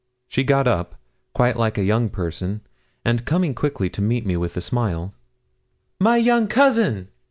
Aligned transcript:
She 0.27 0.43
got 0.43 0.67
up, 0.67 0.99
quite 1.35 1.57
like 1.57 1.77
a 1.77 1.83
young 1.83 2.09
person, 2.09 2.61
and 3.05 3.23
coming 3.23 3.53
quickly 3.53 3.87
to 3.91 4.01
meet 4.01 4.25
me 4.25 4.35
with 4.35 4.57
a 4.57 4.61
smile 4.61 5.13
'My 5.99 6.17
young 6.17 6.47
cousin!' 6.47 7.09